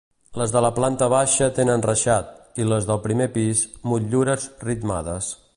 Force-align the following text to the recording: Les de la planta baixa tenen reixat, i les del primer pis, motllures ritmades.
Les 0.41 0.53
de 0.53 0.61
la 0.65 0.71
planta 0.77 1.09
baixa 1.13 1.49
tenen 1.59 1.85
reixat, 1.87 2.33
i 2.63 2.67
les 2.71 2.89
del 2.91 3.05
primer 3.07 3.31
pis, 3.39 3.65
motllures 3.93 4.53
ritmades. 4.71 5.35